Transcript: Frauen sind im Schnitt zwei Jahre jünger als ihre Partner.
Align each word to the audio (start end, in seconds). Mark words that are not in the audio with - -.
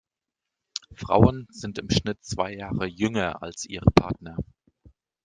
Frauen 0.95 1.45
sind 1.51 1.77
im 1.77 1.91
Schnitt 1.91 2.25
zwei 2.25 2.55
Jahre 2.55 2.87
jünger 2.87 3.43
als 3.43 3.65
ihre 3.65 3.91
Partner. 3.91 4.35